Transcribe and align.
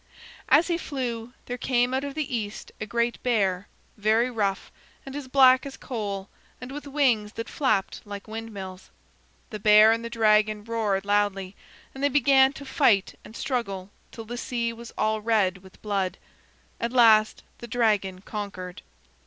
As 0.49 0.65
he 0.67 0.79
flew, 0.79 1.31
there 1.45 1.59
came 1.59 1.93
out 1.93 2.03
of 2.03 2.15
the 2.15 2.35
east 2.35 2.71
a 2.81 2.87
great 2.87 3.21
bear, 3.21 3.67
very 3.97 4.31
rough, 4.31 4.71
and 5.05 5.15
as 5.15 5.27
black 5.27 5.63
as 5.63 5.77
coal, 5.77 6.27
and 6.59 6.71
with 6.71 6.87
wings 6.87 7.33
that 7.33 7.47
flapped 7.47 8.01
like 8.03 8.27
windmills. 8.27 8.89
The 9.51 9.59
bear 9.59 9.91
and 9.91 10.03
the 10.03 10.09
dragon 10.09 10.63
roared 10.63 11.05
loudly, 11.05 11.55
and 11.93 12.03
they 12.03 12.09
began 12.09 12.51
to 12.53 12.65
fight 12.65 13.13
and 13.23 13.35
struggle 13.35 13.91
till 14.11 14.25
the 14.25 14.37
sea 14.39 14.73
was 14.73 14.89
all 14.97 15.21
red 15.21 15.59
with 15.59 15.79
blood. 15.83 16.17
At 16.79 16.91
last 16.93 17.43
the 17.59 17.67
dragon 17.67 18.21
conquered. 18.21 18.81